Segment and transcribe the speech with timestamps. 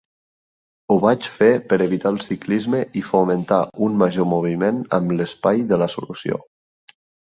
[0.93, 5.81] Ho vaig fer per evitar el ciclisme i fomentar un major moviment amb l'espai de
[5.83, 6.45] la solució.